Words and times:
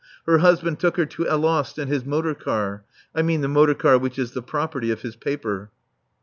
Her 0.25 0.39
husband 0.39 0.79
took 0.79 0.97
her 0.97 1.05
to 1.05 1.27
Alost 1.29 1.77
in 1.77 1.87
his 1.87 2.05
motor 2.07 2.33
car; 2.33 2.83
I 3.13 3.21
mean 3.21 3.41
the 3.41 3.47
motor 3.47 3.75
car 3.75 3.99
which 3.99 4.17
is 4.17 4.31
the 4.31 4.41
property 4.41 4.89
of 4.89 5.03
his 5.03 5.15
paper. 5.15 5.69